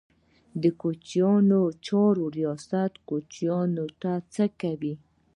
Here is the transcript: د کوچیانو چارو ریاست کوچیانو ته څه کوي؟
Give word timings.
د 0.61 0.63
کوچیانو 0.81 1.61
چارو 1.85 2.25
ریاست 2.37 2.91
کوچیانو 3.09 3.85
ته 4.01 4.11
څه 4.33 4.45
کوي؟ 4.61 4.93